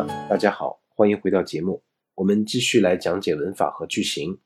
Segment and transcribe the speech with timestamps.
[0.00, 1.82] 家，大家好，欢迎回到节目。
[2.14, 4.38] 我们继续来讲解文法和句型。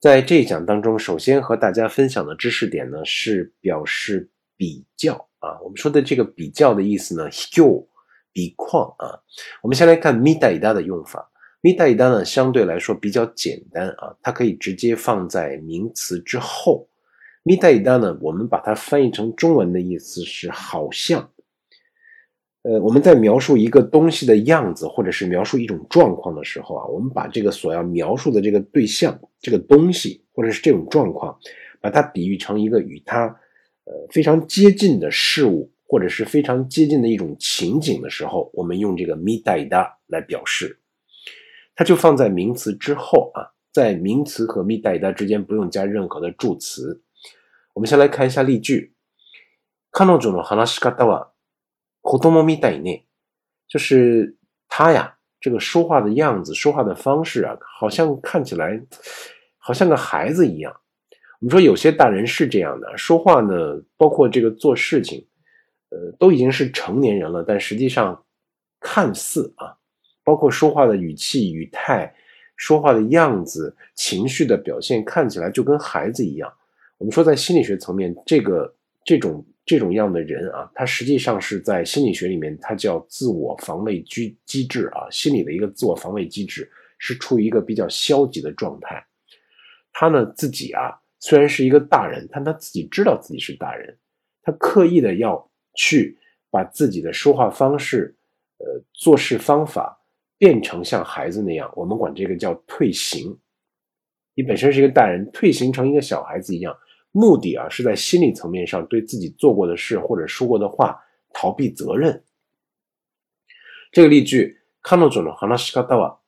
[0.00, 5.60] 在这一讲当中，首先和大家分享的知识点呢是表示比较啊。
[5.62, 7.86] 我们说的这个比较的意思呢，就
[8.32, 9.20] 比况啊。
[9.62, 11.30] 我们先来看みたいだ的用法。
[11.60, 16.88] みたいだ呢相对来说比较简单啊，它可以直接放在名词之后。
[17.44, 21.30] みたいだ呢，我们把它翻译成中文的意思是好像。
[22.62, 31.38] 呃，我们在描述一个东西的样子，或者是描述一种状况的时候啊，我们把这个所要描述的这个对象、这个东西，或者是这种状况，
[31.80, 33.26] 把它比喻成一个与它
[33.84, 40.80] 呃非常接近的事物，或者是非常接近的一种情景的时候，我们用这个みたいだ来表示，
[41.76, 47.00] 它就放在名词之后啊，在名词和みたいだ之间不用加任何的助词。
[47.74, 48.94] 我们先来看一下例句。
[49.90, 51.28] 彼女の話し方は
[52.02, 53.02] 子供みたいね，
[53.68, 54.34] 就是
[54.66, 58.80] 他呀，这个说话的样子、说话的方式啊，好像看起来
[59.58, 60.74] 好像个孩子一样。
[61.40, 65.26] 我们说有些大人是这样的，说话呢，包括这个做事情，
[65.90, 68.24] 呃，都已经是成年人了，但实际上
[68.80, 69.76] 看似啊，
[70.24, 72.14] 包括说话的语气、语态、
[72.56, 76.50] 说话的样子、情绪的表现，看起来就跟孩子一样。
[76.96, 79.44] 我们说在心理学层面，这个这种。
[79.65, 89.05] 这种样的人啊，他实际上是在心理学里面，他叫自我防卫机机制啊，心理的一个自我防卫机制是处于一个比较消极的状态。
[89.93, 93.97] 他呢自己啊，虽然是一个大人，但他自己知道自己是大人，
[94.41, 96.17] 他刻意的要去
[96.51, 98.15] 把自己的说话方式、
[98.57, 99.97] 呃做事方法
[100.37, 103.37] 变成像孩子那样，我们管这个叫退行。
[104.35, 106.75] 你本身是一个大人，退行成一个小孩子一样。
[107.12, 110.98] 目的啊，是在心理层面上对自己做过的事或者说过的话
[111.32, 112.24] 逃避责任。
[113.90, 116.18] 这个例句，彼女の話し方は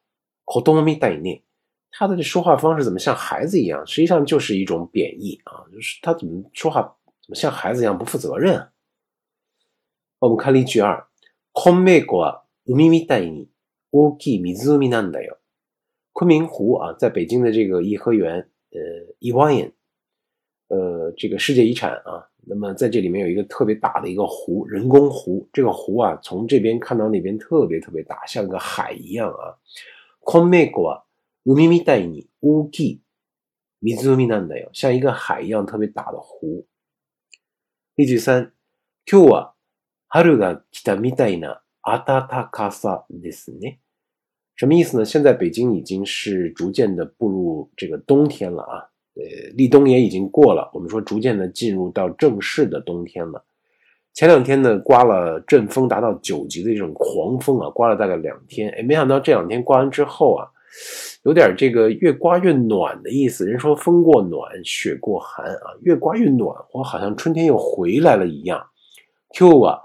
[0.46, 1.42] 子供みたいね。
[1.92, 3.84] 他的这说话方式怎么像孩子一样？
[3.84, 6.82] 实际上就是一种贬义啊，就是他怎么说话
[7.20, 8.70] 怎么像孩子一样不负责任？
[10.20, 11.06] 我们看例句二，
[11.52, 13.48] 昆明湖は海みたいに
[13.90, 15.38] 大きい湖なんだよ。
[16.12, 19.72] 昆明湖啊，在北京的这个颐和园，呃，颐和园。
[20.68, 25.48] 呃，这个世界遗产啊，那么在这里面有一个特别大的一个湖，人工湖。
[25.52, 29.58] 这个湖啊，从这边看到那边特别特别大，像个海一样啊。
[30.20, 31.04] 昆明は
[31.44, 33.02] 海みたいに大きい
[33.82, 36.66] 湖なんだよ，像一个海一样特别大的湖。
[37.96, 38.52] 例句三、
[39.04, 39.54] 今日は
[40.08, 43.80] 春が来たみたいな暖かさですね。
[44.54, 45.04] 什么意思呢？
[45.04, 48.90] 现在北京已经是逐渐的步入这个冬天了啊。
[49.14, 49.22] 呃，
[49.56, 53.44] 立冬也已经过了，我们说逐渐的进入到正式的冬天了。
[54.12, 58.70] 前两天呢，刮了阵风达到九级的这种狂风啊，刮了大概两天。
[58.70, 60.48] 哎，没想到这两天刮完之后啊，
[61.22, 63.46] 有点这个越刮越暖的意思。
[63.46, 68.64] 人说风过暖，雪过寒啊，越刮越暖和，好像春天又回来了一样。
[69.32, 69.82] 今日は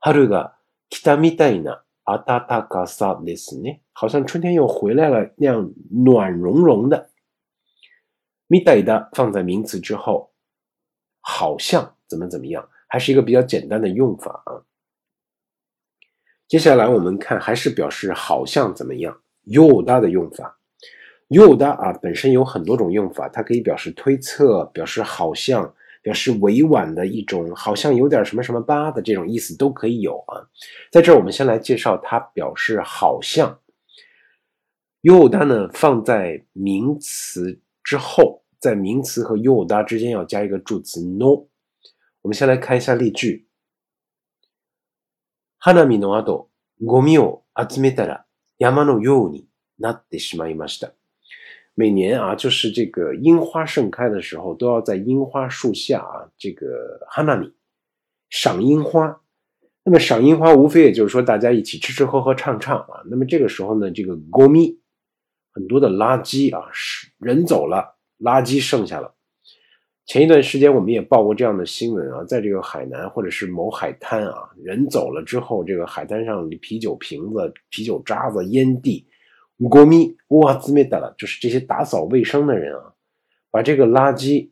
[0.00, 0.54] 春が
[0.90, 7.10] 来たみたいな暖かさですね，好像春天又回来了那样暖融融的。
[8.48, 10.32] みたいだ放在名词之后，
[11.20, 14.64] 好像怎么怎么样，还是一个比较简单的用法啊。
[16.48, 20.58] 接下来我们看，还是表示好像怎么样，有だ的用法。
[21.28, 30.48] 有だ啊，本身有很多种用法，它可以表示推测，表示好像，表示委婉的一种，好像有点什么什么吧的这种意思都可以有啊。
[30.90, 33.60] 在这儿，我们先来介绍它表示好像。
[35.02, 38.42] 有だ呢，放在名词 之后。
[38.60, 41.46] 在名词和有だ之间要加一个助词 no。
[42.22, 43.46] 我们先来看一下例句。
[45.60, 46.50] 花見の後、
[46.84, 48.26] ゴミを集めたら
[48.58, 49.46] 山のように
[49.78, 50.90] なってしまいました。
[51.76, 57.52] 每年啊，就是这个樱花盛开的时候，都要在樱花树下啊，这个花見
[58.28, 59.20] 赏樱花。
[59.84, 63.04] 那么赏樱花无非也就是说大家一起吃吃喝喝唱唱啊。
[63.08, 64.78] 那么这个时候呢，这个ゴミ
[65.52, 67.96] 很多的垃圾啊，是人走了。
[68.18, 69.14] 垃圾剩下了。
[70.06, 79.06] 前一段时间我们也报过这样的新闻啊，在这个海南或者是某海滩啊，人走了之后，这个海滩上啤酒瓶子、啤酒渣子、烟蒂，
[79.68, 82.94] 国咪哇兹灭达了，就是这些打扫卫生的人啊，
[83.50, 84.50] 把这个垃圾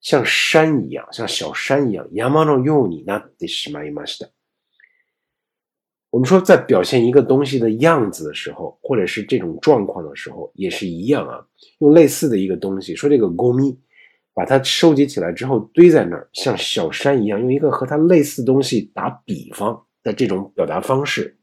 [0.00, 4.30] 像山一样，像小山一样，山のようになってしまいました。
[6.17, 11.45] 我们说，在表现一个东西的样子的时候，或者是这种状况的时候，也是一样啊。
[11.77, 13.77] 用类似的一个东西，说这个ゴミ，
[14.33, 21.37] 把它收集起来之后堆在那儿，像小山一样，用一个和它类似东西打比方的这种表达方式。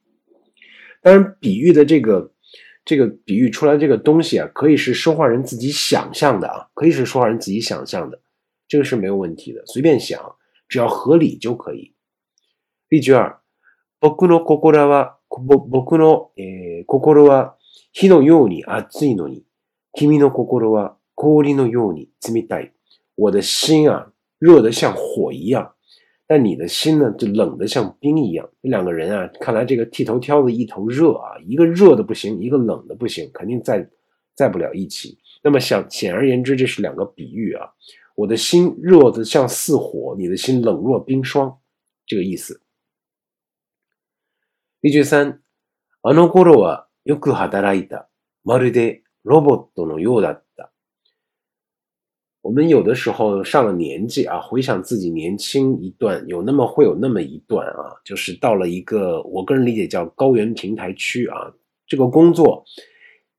[1.01, 2.33] 当然，比喻的这个
[2.85, 8.21] 这个比喻出来这个东西啊，可以是说话人自己想象的啊，可以是说话人自己想象的，
[8.67, 10.21] 这个是没有问题的，随便想，
[10.69, 11.95] 只要合理就可以。
[12.89, 13.41] 例句二：
[14.04, 16.32] 僕の心は僕の
[16.86, 17.56] 心は
[17.92, 19.44] 火のように熱いのに、
[19.94, 22.74] 君の心は氷のように冷たい。
[23.16, 25.74] 我的心啊，热得像火一样。
[26.26, 28.48] 但你的心呢，就冷得像冰一样。
[28.62, 33.90] 这两个人啊，看来这个剃头挑子一头热啊，一个热的不行，一个冷的不行，肯定在
[34.36, 35.18] 在不了一起。
[35.44, 37.70] 那么想显而言之，这是两个比喻啊。
[38.16, 41.58] 我的心热得像似火，你的心冷若冰霜，
[42.06, 42.62] 这个意思。
[44.84, 45.40] 例句三：
[46.02, 48.10] あの頃はよく働いた、
[48.46, 50.72] まるでロボットのようだった。
[52.42, 61.54] 我们有的时候上了年纪啊，回想自己年轻一段，有那么会有那么一段啊，就是到了一个我个人理解叫高原平台区啊，
[61.86, 62.64] 这个工作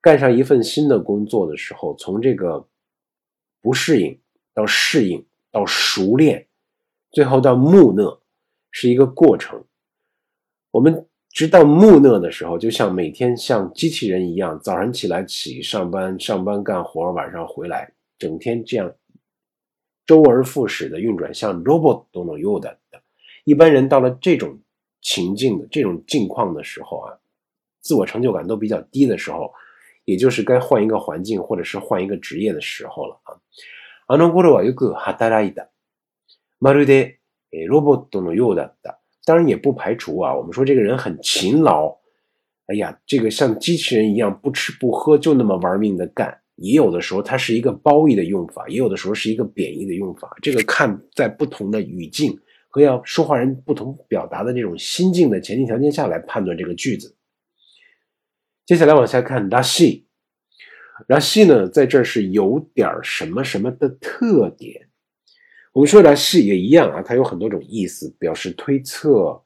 [0.02, 2.68] 干上一份新的工作的时候，从这个
[3.62, 4.20] 不适应
[4.52, 6.46] 到适应到熟练，
[7.10, 8.20] 最后到木讷，
[8.70, 9.64] 是一个过程。
[10.72, 17.92] 我们 直到木讷的时候，就像每天像机器人一样，早上起来起上班，上班干活，晚上回来。
[18.18, 18.92] 整天这样
[20.04, 22.78] 周而复始的运转，像 robot 都能用的。
[23.44, 24.60] 一般人到了这种
[25.00, 27.16] 情境的这种境况的时候啊，
[27.80, 29.52] 自我成就感都比较低的时候，
[30.04, 33.40] 也就是该换一个环境或者是换一个职业的时候了啊。
[34.08, 35.70] あの頃はよく働いた。
[36.58, 37.20] まるで
[37.68, 39.00] ロボットのようだった。
[39.25, 41.97] 当然也不排除啊，我们说这个人很勤劳，
[42.67, 46.39] 哎呀，这个像机器人一样不吃不喝就那么玩命的干。
[46.57, 50.33] 也有的时候它是一个褒义的用法，也有的时候是一个贬义的用法。
[50.41, 52.39] 这个看在不同的语境
[52.69, 57.13] 和要说话人不同表达的这种心境的前提条件下来判断这个句子。
[58.65, 60.07] 接下来往下看，拉西，
[61.07, 64.84] 拉西呢，在这儿是有点什么什么的特点。
[65.74, 69.40] 我们说拉西也一样啊，它有很多种意思，表示推测。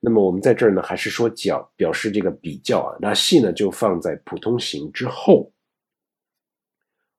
[0.00, 5.52] 那么我们在这儿呢，还是说较表示这个比较啊，拉西呢就放在普通型之后。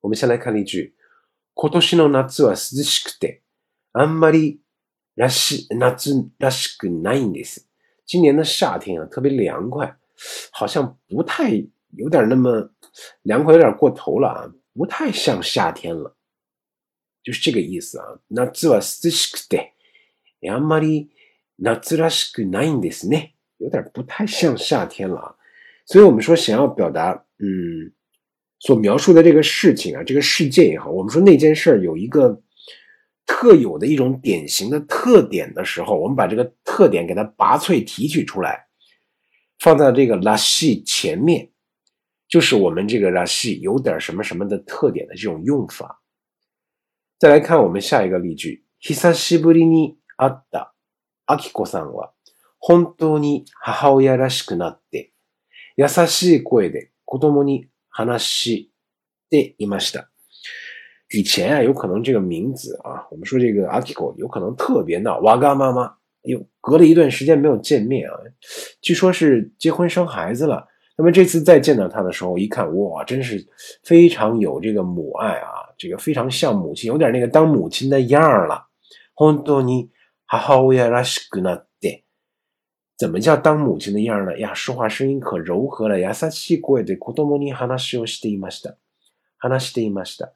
[0.01, 0.93] 我们先来看例句：
[1.55, 3.41] 今年の夏は涼しくて、
[3.91, 4.61] あんまり
[5.17, 7.67] らし夏らしくないんです。
[8.05, 9.97] 今年的夏天啊，特别凉快，
[10.51, 11.49] 好像不太
[11.97, 12.71] 有点那么
[13.23, 16.15] 凉快，有点过头了啊，不太像夏天了，
[17.23, 18.19] 就是这个意思啊。
[18.29, 18.81] 夏は涼
[19.11, 19.73] しくて、
[20.49, 21.09] あんまり
[21.59, 25.35] 夏らしくないんですね，有点不太像夏天了啊。
[25.85, 27.93] 所以我们说想要表达，嗯。
[28.59, 32.41] 所描述的这个事情啊，这个事件也好，我们说那件事儿有一个
[33.23, 38.65] 特有的一种典型的特点的时候，我们把这个特点给它拔萃提取出来，
[39.59, 41.51] 放在这个拉西前面，
[42.27, 46.00] 就是我们这个拉西有点什么什么的特点的这种用法。
[47.21, 50.73] 再来看我们下一个例句：久しぶりに会った
[51.25, 52.11] アキコさんは
[52.59, 55.11] 本当に母親らしくなって
[55.75, 57.67] 優しい声で子供に。
[57.89, 58.71] 話し
[59.31, 60.07] ていました。
[61.09, 68.13] 以前啊，有可能这个名字啊，我们说这个阿 k o 有可能特别闹，哇嘎妈妈，又隔了一段时间没有见面啊，
[68.81, 70.67] 据说是结婚生孩子了。
[70.95, 73.43] 那么这次再见到他的时候，一看，哇，真是
[73.81, 78.67] 非常有这个母爱啊， 这个非常像母亲，有点那个当母亲的样儿了。
[79.15, 79.89] 本当に
[80.25, 82.03] 母親らしくなって。
[82.97, 84.37] 怎么叫当母亲的样呢？
[84.39, 85.99] 呀，说话声音可柔和了。
[85.99, 88.75] 優しい声で子供に話をしていました。
[89.37, 90.33] 話していました。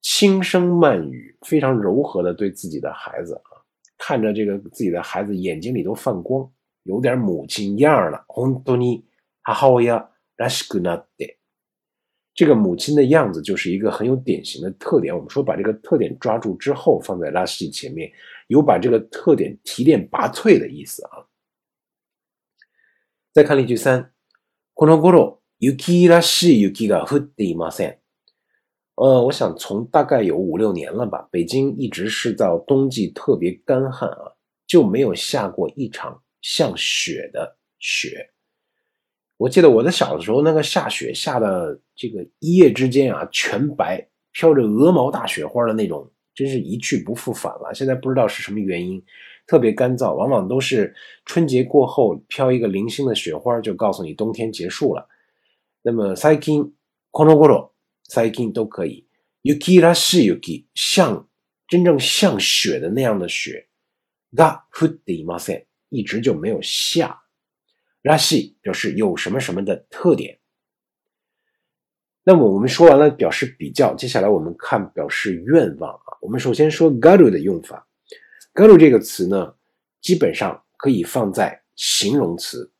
[0.00, 3.66] 轻声慢语，非常柔和的对自己的孩子啊，
[3.98, 6.48] 看着这个自己的孩子眼睛里都放光，
[6.84, 8.24] 有点母亲样了。
[8.28, 9.04] 本当に
[9.42, 11.38] 母親らしくなって。
[12.34, 15.14] 这个母亲的样子就是一个很有典型的特点。
[15.14, 18.10] 我们说把这个特点抓住之后，放在拉西前面，
[18.48, 21.26] 有把这个特点提炼拔萃的意思啊。
[23.32, 24.10] 再看例句三，
[24.74, 27.96] この頃雪らしい雪が降っていません。
[28.94, 34.32] 呃，我想从大概有五六年了吧，北京一直是到冬季特别干旱啊，
[34.66, 38.30] 就没有下过一场像雪的雪。
[39.36, 47.72] 我记得我在小的时候，那个下雪下的这个一夜之间啊，全白，飘着鹅毛大雪花的那种，真是一去不复返了。
[47.72, 49.02] 现在不知道是什么原因。
[49.46, 55.08] 特别干燥，往往都是春节过后飘一个零星的雪花，就告诉你冬天结束了。
[55.82, 56.62] 那么最近、
[57.10, 57.70] この頃、
[58.04, 59.06] 最近都可以。
[59.42, 61.26] 雪らしい雪，像
[61.66, 63.66] 真正像雪的那样的雪，
[64.32, 67.22] が降っていません，一直就没有下。
[68.09, 70.37] 拉西表示有什么什么的特点。
[72.23, 76.17] 那么我们说完了表示比较，接下来我们看表示愿望啊。
[76.21, 77.87] 我们首先说 garu 的用法
[78.53, 79.55] ，garu 这个词呢，
[80.01, 82.71] 基本上可以放在形容词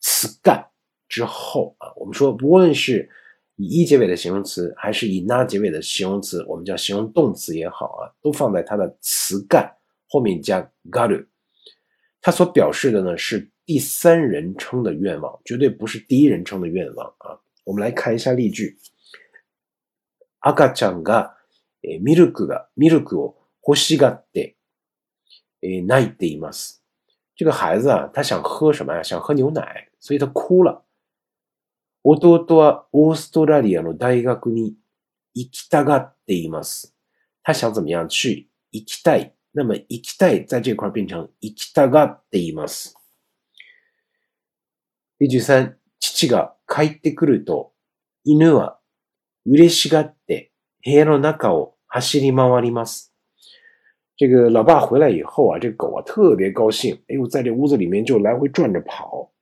[0.00, 0.66] 词干
[1.08, 1.88] 之后啊。
[1.96, 3.08] 我们说，不论是
[3.56, 9.70] 以一结尾的形容词，还是以 na 结尾的形容词，我们叫形容动词也好啊，都放在它的词干
[10.08, 11.26] 后面加 garu。
[12.20, 17.39] 它所表示的呢是第三人称的愿望，绝对不是第一人称的愿望啊。
[17.63, 18.77] 我们来看一下例句。
[20.41, 21.35] 赤ちゃんが
[22.01, 24.55] ミルクが、ミルクを欲しがって
[25.61, 26.81] 泣いています。
[27.35, 29.03] 这个孩子啊，他想喝什么呀？
[29.03, 30.85] 想喝牛奶，所以他哭了。
[32.03, 34.75] 弟はオーストラリアの大学に
[35.33, 36.95] 行きたがっています。
[37.43, 39.33] 他想怎么样去行きたい？
[39.53, 42.95] 那么行きたい在这块变成行きたがっています。
[45.24, 47.72] 例句三、父が帰ってくると
[48.24, 48.78] 犬は
[49.46, 50.52] 嬉しがって
[50.84, 53.10] 部屋の中を走り回ります。
[54.18, 59.32] 这个老爸回来以后啊，这狗啊特别高兴，哎呦，在这屋子里面就来回转着跑。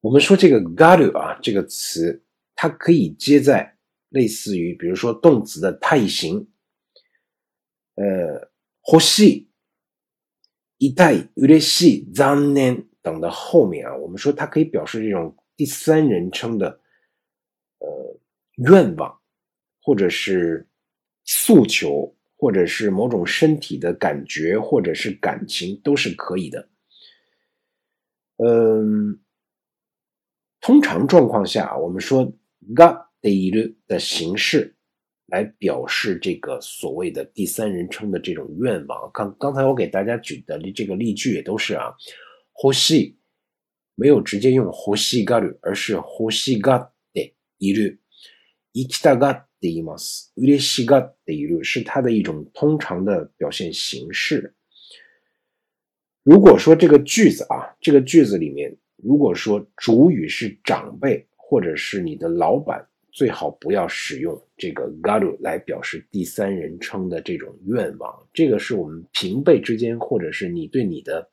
[0.00, 2.22] 我们说这个 garu 啊这个词，
[2.54, 3.76] 它可以接在
[4.10, 6.46] 类似于比如说动词的太形，
[7.96, 8.48] 呃，
[8.84, 9.48] 欲し
[10.78, 16.80] い、痛い、嬉しい、残念等的后面啊，我们说它可以表示这种第三人称的
[17.78, 18.20] 呃。
[18.58, 19.12] 愿望，
[19.82, 20.64] 或者是
[21.24, 26.68] 诉求，或者是某种身体的感觉，或者是感情，都是可以的。
[28.36, 29.18] 嗯，
[30.60, 32.32] 通常状况下，我们说
[32.76, 34.76] “ga de” 的形式
[35.26, 39.10] 来表示这个所谓的第三人称的这种愿望。
[39.12, 41.92] 刚刚才我给大家举的这个例句也都是啊，
[42.53, 43.17] 呼吸
[43.95, 47.33] 没有直接用呼吸 “ga” 而是呼吸 “ga de”
[48.71, 50.31] 行きたがっています。
[50.35, 54.55] 嬉しがっている是它的一种通常的表现形式。
[56.23, 68.27] 如果说这个句子啊，这个句子里面，如果说主语是长辈或者是你的老板，最好不要使用这个 garu 来表示第三人称的这种愿望。
[68.31, 71.27] 这个是我们平辈之间，或者是你对你的，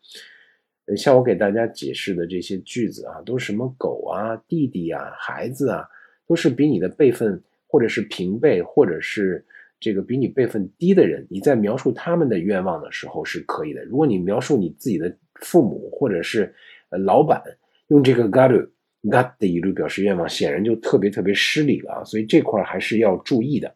[0.95, 5.87] 像我给大家解释的这些句子啊，都是什么狗啊、弟弟啊、孩子啊。
[6.27, 9.45] 都是比你的辈分，或者是平辈，或者是
[9.81, 13.83] 这个比你辈分低的人，你在描述他们的愿望的时候是可以的。
[13.83, 16.55] 如果你描述你自己的父母或者是
[16.89, 17.43] 呃老板，
[17.87, 18.65] 用这个 garu
[19.03, 22.03] gat 的一路表示愿望，显然就特别特别失礼了啊！
[22.05, 23.75] 所以这块还是要注意的。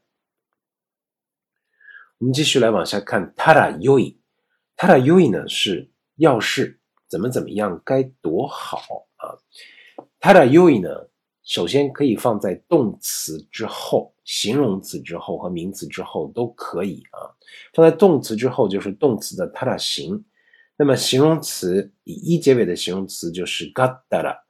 [2.20, 9.38] 我们继续来往下看，tara yoi，tara yoi 呢是要是怎么怎么样该多好啊
[10.20, 11.10] ，tada yoi 呢？
[11.44, 17.30] 首先可以放在动词之后、形容词之后和名词之后都可以啊。
[17.74, 20.26] 放在动词之后就是动词的它的形，
[20.76, 24.44] 那么形容词以一结尾的形容词就是 got da 了，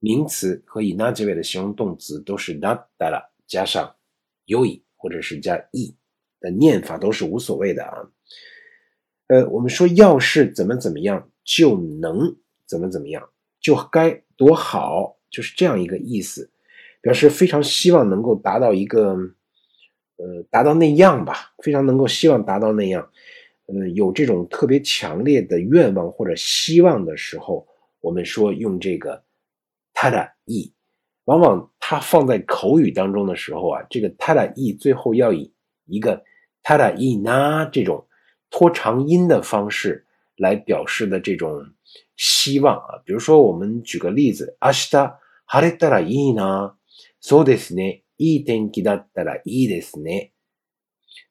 [0.00, 3.96] 名词和以 na 结尾的形容动词都是 not da 了，加上
[4.48, 5.96] ui 或者是加 e
[6.40, 7.96] 的念法都是无所谓的啊。
[9.28, 12.36] 呃，我们说要是怎么怎么样就能
[12.66, 13.28] 怎么怎么样，
[13.60, 15.16] 就该多好。
[15.30, 16.48] 就是这样一个意思，
[17.00, 19.16] 表示非常希望能够达到一个，
[20.14, 23.10] 呃，达到那样吧，非常能够希望达到那样，
[23.66, 27.66] 呃，有这种特别强烈的愿望或者希望的时候，
[28.00, 29.20] 我们说用这个
[29.92, 30.72] 他的意，
[31.24, 35.52] 往往它放在口语当中的时候啊，这个他的意最后要以
[35.86, 36.22] 一个
[36.62, 38.06] 他的意呢这种
[38.50, 40.03] 拖长音的方式
[40.37, 41.65] 来表示的这种
[42.15, 45.19] 希望啊，比如说我们举个例子，阿西达。
[45.51, 46.75] 晴れたらいいな。
[47.19, 48.03] そうですね。
[48.19, 50.29] いい天気だったらいいですね。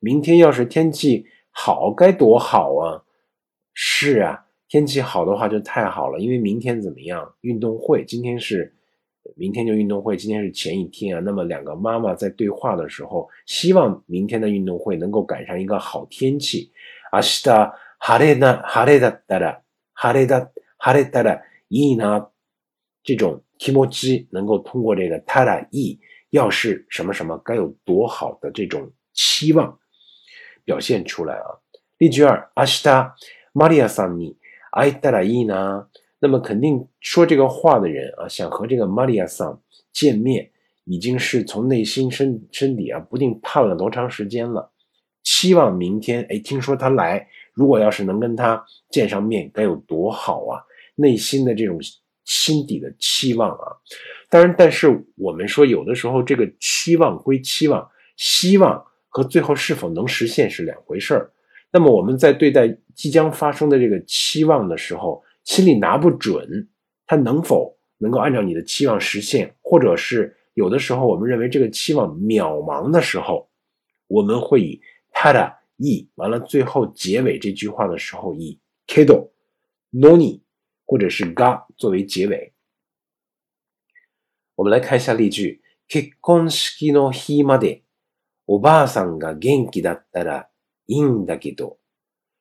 [0.01, 3.05] 明天要是天气好，该多好啊！
[3.75, 6.19] 是啊，天气好的话就太好了。
[6.19, 7.33] 因为明天怎么样？
[7.43, 8.05] 运动会。
[8.05, 8.75] 今天是，
[9.37, 10.17] 明天就运动会。
[10.17, 11.23] 今天是前一天啊。
[11.25, 16.73] 那么两个妈妈在对话的时候，希望明天的运动会能够赶上一个好天气。
[17.13, 17.71] 明日
[18.03, 19.63] 晴れな晴れだったら
[19.95, 22.29] 晴れだ晴れたらいいな。
[23.05, 23.43] 这种。
[23.61, 25.99] 提摩基能够通过这个他的意，
[26.31, 29.77] 要是什么什么该有多好的这种期望
[30.65, 31.59] 表现出来啊！
[31.99, 33.17] 例句二，阿西达
[33.53, 34.37] 玛利亚桑尼
[34.71, 35.89] 爱达拉伊呢？
[36.21, 39.61] 那么肯定说这个话的人啊，想和这个玛利亚桑
[39.93, 40.53] 见面，
[40.85, 44.71] 已经是从内心深深底啊，不定盼了多长时间了，
[45.25, 50.62] 期望明天哎，听说他来， 如果要是能跟他见上面，该有多好啊！
[50.96, 51.80] 内心的这种。
[52.26, 53.68] 心底的期望啊。
[54.30, 61.34] 当然，但是我们说有的时候这个期望归期望，希望和最后是否能实现是两回事儿。
[61.70, 66.70] 那么我们在对待即将发生的这个期望的时候，心里拿不准
[67.06, 73.50] 他能否能够按照你的期望实现，或者是有的时候我们认为这个期望渺茫的时候，
[74.08, 74.80] 我们会以
[75.12, 75.54] 他的。
[75.83, 79.31] e 完了，最后结尾这句话的时候以 kedo
[79.93, 80.43] noni
[80.87, 82.53] 或者是 ga 作为结尾。
[84.57, 87.83] 我们来看一下例句：結婚式の日まで
[88.47, 90.49] おばあさんが元気だったら
[90.87, 91.79] いいんだけど。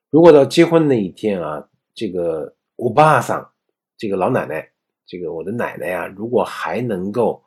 [0.10, 3.48] 如果到结婚那一天啊，这个おばあさん，
[3.98, 4.72] 这个老奶奶，
[5.06, 7.44] 这个我的奶奶呀，如果还能够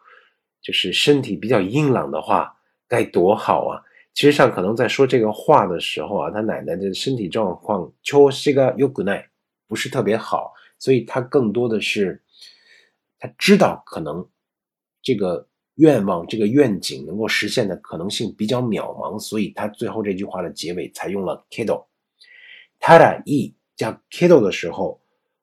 [0.62, 2.54] 就是身体比较硬朗的话，
[2.86, 3.82] 该多好啊！
[4.15, 9.29] 其实上可能在说这个话的时候啊，他奶奶的身体状况确实个有古奈
[9.67, 12.23] 不是特别好，所以他更多的是
[13.19, 14.25] 他知道可能
[15.01, 15.45] 这个
[15.75, 21.85] 愿望、这个愿景能够实现的可能性比较渺茫，所以他最后这句话的结尾才用了 kido。
[22.79, 24.97] 他俩 e 加 kido 的时候，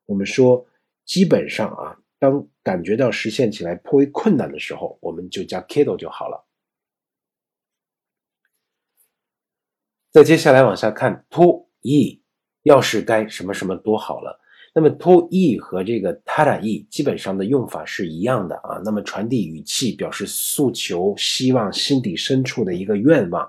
[0.06, 0.64] 我们说
[1.04, 6.42] 基本上啊，当感觉到实现起来颇为困难的时候，我们就加 kido 就好了。
[10.12, 12.20] 再接下来往下看，to e，
[12.64, 14.38] 要是该什么什么多好了。
[14.74, 18.78] 那么 to e 和这个 tara e 基本上的用法是一样的啊。
[18.84, 23.48] 那么传递语气，表示诉求、希望、心底深处的一个愿望，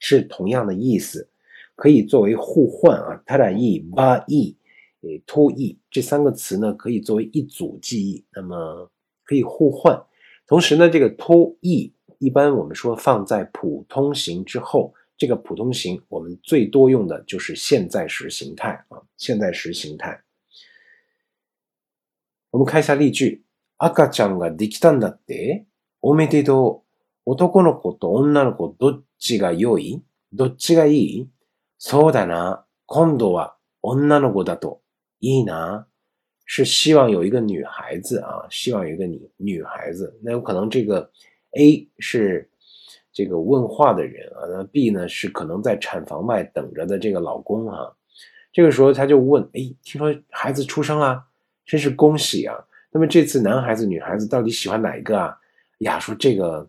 [0.00, 1.28] 是同样的意思，
[1.76, 3.22] 可以作为互换啊。
[3.24, 4.56] tara e、ba e、
[5.02, 8.90] 诶 to e 这三个词呢，可以作为一组记忆，那么
[9.24, 10.02] 可以互换。
[10.48, 14.92] 同时呢，这个 to e 一般我们说放在普通型之后。
[15.20, 20.18] 这个普通型，我们最多用的就是现在时形态啊，现在时形态。
[22.48, 23.42] 我们看一下例句：
[23.76, 25.66] 赤ちゃんができたんだって？
[26.00, 26.84] おめでと
[27.26, 27.32] う。
[27.32, 30.02] 男の子と女の子どっちが良い？
[30.32, 31.28] どっちがいい？
[31.76, 32.64] そうだな。
[32.86, 34.80] 今度は女の子だと
[35.20, 35.86] いいな。
[36.46, 40.18] 是希望有一个女孩子啊，希望有一个女女孩子。
[40.22, 41.12] 那有可能这个
[41.50, 42.49] A 是。
[43.12, 47.90] 这个问话的人啊，那 B 呢是可能在产房外等着的这个老公啊。
[48.52, 51.22] 这个时候他就问：“哎，听说孩子出生了，
[51.64, 52.56] 真是恭喜啊！
[52.90, 55.36] 那么这次男孩子、女孩子到底喜欢哪一个啊？”
[55.80, 56.68] 呀，说这个，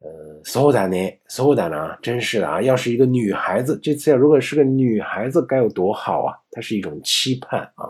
[0.00, 0.96] 呃，所有的呢，
[1.28, 2.62] 所有的呢，真是的啊！
[2.62, 6.36] 要是一个女孩子，这次要如果是个女孩子，该有多好啊！
[6.50, 7.88] 它是一种期盼啊，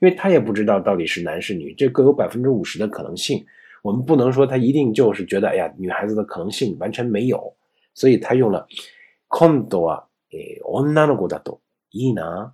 [0.00, 3.44] 因为他也不知道到底是男是女，这各有百分之五十的可能性。
[3.81, 7.55] 我们不能说他一定就是觉得，哎呀，女孩子的可能性完全没有，
[7.93, 8.65] 所以他用了
[9.29, 11.59] 今度はえ女の子だと
[11.91, 12.53] いいな。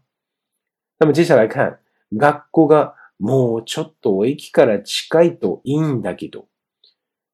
[0.97, 1.79] 那么接下来看
[2.11, 6.47] 学校がもうちょっと駅から近いといいんだけど，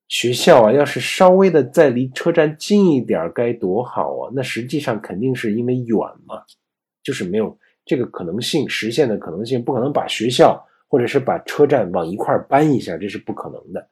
[0.07, 4.31] 学校啊，要是稍微的再离车站近一点该多好啊！
[4.35, 6.43] 那实际上肯定是因为远嘛，
[7.01, 10.67] 就是没有这个可能性实现的可能性，不可能把学校。
[10.89, 13.89] 或者是把车站往一块搬一下，这是不可能的。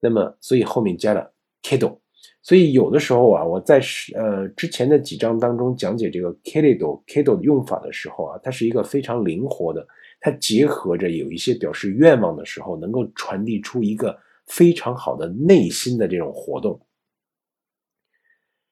[0.00, 1.98] 那么，所以后面加了 kido。
[2.42, 3.80] 所以有的时候啊，我在
[4.14, 9.86] 呃之前的几章当中讲解这个 kido kido 的用法的时候啊，它是一个非常灵活的，
[10.20, 16.80] 它结合着有一些表示愿望的时候，能够传递出一个非常好的内心的这种活动。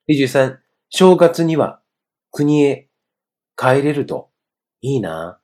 [0.05, 1.81] 例句三：正月には
[2.31, 2.89] 国へ
[3.57, 4.31] 帰れると
[4.81, 5.41] いいな。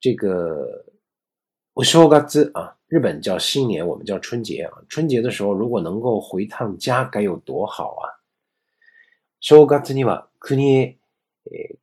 [0.00, 0.86] 这个。
[1.74, 4.72] 我正月啊，日本叫新年，我们叫春节啊。
[4.88, 8.16] 春节的时候，如果能够回趟家，该有多好啊！
[9.40, 10.96] 正月には国へ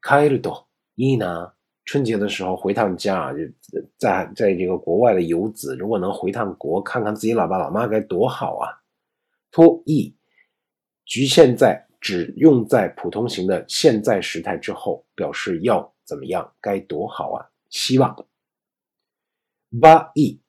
[0.01, 1.51] 帰るといいな。
[1.85, 3.39] 春节的时候回趟家啊，就
[3.99, 8.81] 在在这个国外的游子，如果能回趟国，看看自己老爸老妈，该多好啊！
[9.51, 10.15] 托意
[11.05, 17.45] 局限在只用在普通型的现在时态之后，表示要怎么样，该多好啊！
[17.69, 18.25] 希望。
[19.80, 20.40] 八亿，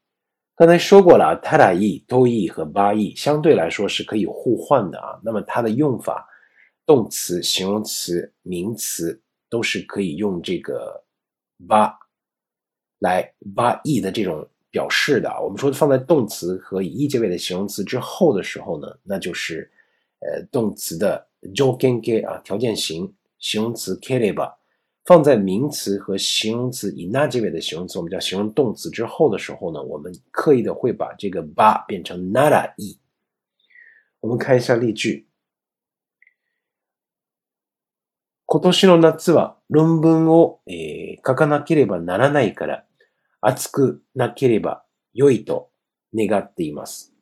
[0.56, 5.20] 刚才说过了塔塔亿、多亿和八亿相对来说是可以互换的啊。
[5.24, 6.26] 那么它的用法，
[6.86, 11.04] 动词、形容词、名词都是可以用这个
[11.68, 11.94] 八
[13.00, 15.30] 来八亿的这种表示的。
[15.44, 19.70] 我们说放在动词和以一结尾的形容词之后的时候呢，那就是
[20.20, 24.59] 呃动词的 j o k e n g 啊条件型，形容词 kereba。
[25.10, 33.00] 放在名词和形容词以那结尾的形容词，我们叫形容动词之后的时候呢，我们刻意的会把这个八变成 nada e。
[34.20, 35.26] 我们看一下例句。
[38.46, 42.86] 今年の夏は論文を、えー、書かなければならないから、
[43.42, 45.72] 暑くなければよいと
[46.14, 47.16] 願っています。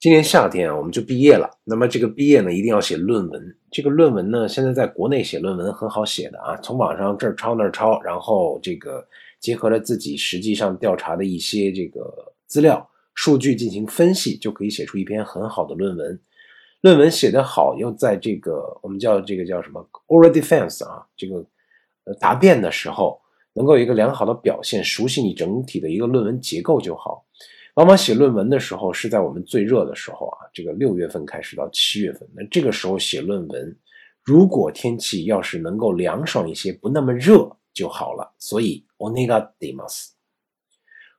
[0.00, 1.50] 今年夏天啊，我们就毕业了。
[1.64, 3.56] 那么这个毕业呢，一定要写论文。
[3.68, 9.04] 这个论文呢，现在在国内写论文很好写的啊，从网上这儿抄那儿抄，然后这个
[9.40, 16.20] 结合了自己实际上调查的一些这个资料数据进行分析，就可以写出一篇很好的论文。
[16.82, 21.44] 论文写得好，又在这个我们叫这个叫什么 oral defense 啊，这个
[22.04, 23.20] 呃答辩的时候
[23.52, 27.24] 能够有一个良好的表现，熟悉你整体的一个论文结构就好。
[27.77, 33.75] 往往写论文的时候是在我们最热的时候啊，这个六月份开始到七月份，那这个时候写论文，
[34.23, 38.31] 如果天气要是能够凉爽一些，不那么热就好了。
[38.37, 40.17] 所以お願っています。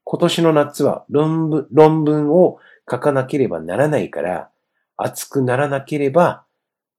[0.05, 4.51] 今年の夏は論文論文を書かなければならないから、
[4.97, 6.45] 暑くならなければ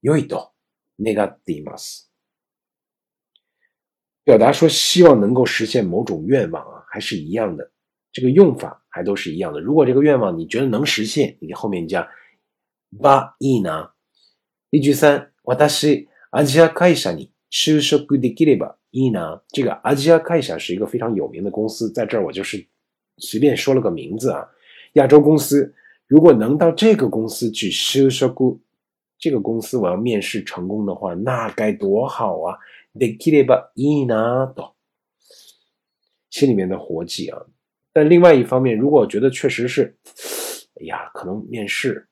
[0.01, 0.51] 良いと
[0.99, 2.11] 願っています。
[4.25, 7.71] 表达说希望能够实现某种愿望啊，还是一样的。
[8.11, 9.59] 这个用法还都是一样的。
[9.59, 12.07] 如果这个愿望你觉得能实现，你后面加
[12.97, 13.91] ばいいな。
[14.69, 19.41] 例句三、私、アジア会社に就職できればいいな。
[19.49, 22.65] 这个アジア会社是一个非常有名的公司，在这儿我就是
[23.17, 24.47] 随便说了个名字啊。
[24.93, 25.73] 亚洲公司，
[26.07, 28.59] 如果能到这个公司去就職，
[29.17, 32.57] 这个公司我要面试成功的话，那该多好啊！
[32.93, 34.73] できればいいなと，
[36.29, 37.45] 心里面的活计啊。
[37.93, 39.95] 但另外一方面，如果觉得确实是，
[40.81, 42.05] 哎呀，可能面试，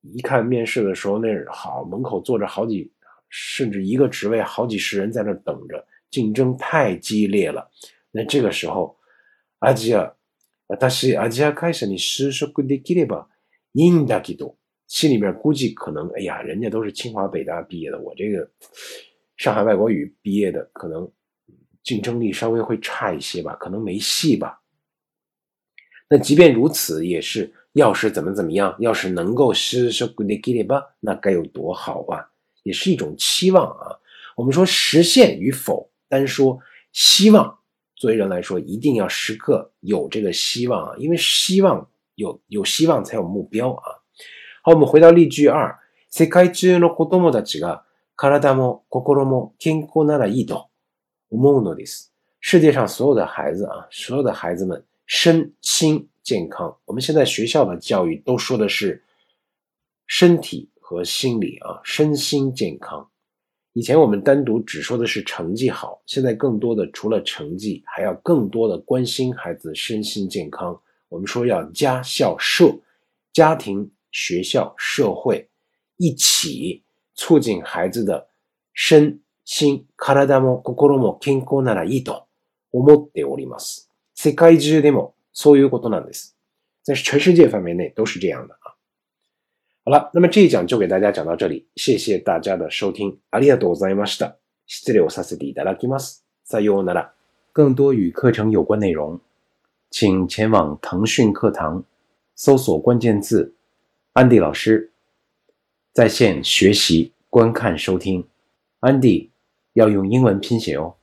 [0.00, 2.90] 一看面试的时候，那好门口坐着好几，
[3.28, 7.68] 甚至一个职位好几十人在那等着，竞争太激烈了。
[8.10, 8.96] 那这个时候，
[9.60, 10.14] アジア、
[10.68, 13.26] 私アジア会社に就職できれば
[13.74, 18.50] いいんだけど，心里面估计可能，哎呀，人家都是清华北大毕业的，我这个
[19.36, 21.06] 上海外国语毕业的，可能
[21.82, 24.58] 竞争力稍微会差一些吧，可能没戏吧。
[26.12, 32.30] 那即便如此，也是要是怎么怎么样，要是能够就職できれば，那该有多好啊！
[32.62, 33.98] 也是一种期望啊。
[34.36, 36.58] 我们说实现与否，单说
[36.92, 37.58] 希望，
[37.94, 44.00] 作为人来说，一定要时刻有这个希望啊，因为希望有有希望才有目标啊。
[44.62, 45.76] 好，我们回到例句二：
[46.10, 47.82] 世界中の子供たちが
[48.16, 50.68] 体も心も健康ならいいと
[51.30, 52.12] 思うのです。
[52.40, 54.82] 世界上所有的孩子啊，所有的孩子们。
[55.12, 59.02] 身心健康，我们现在学校的教育都说的是
[60.06, 63.08] 身体和心理啊，身心健康。
[63.72, 70.80] 以前我们单独只说的是成绩好，现在更多的除了成绩，还要更多的关心孩子身心健康。
[71.08, 72.78] 我们说要家校社，
[73.32, 75.48] 家庭、学校、社会
[75.96, 76.82] 一起
[77.14, 78.28] 促进孩子的
[78.72, 79.86] 身心。
[79.96, 82.26] 体も心も健康ならいいと
[82.70, 83.90] 思っております。
[84.22, 86.36] 世界中でもそういうことなんです。
[86.82, 88.74] 在全世界范围内都是这样的啊。
[89.84, 93.18] 好了，那么这一讲就给大家讲到这里，谢谢大家的收听。
[93.30, 94.36] ありがとうございました。
[94.66, 96.24] 失礼をさせていただきます。
[96.44, 97.12] さようなら。
[97.52, 99.20] 更多与课程有关内容，
[99.90, 101.82] 请前往腾讯课堂，
[102.36, 103.54] 搜索关键字“
[104.12, 104.92] 安迪老师”，
[105.92, 108.28] 在线学习、观看、收听。
[108.80, 109.30] 安迪
[109.72, 110.94] 要用英文拼写哦。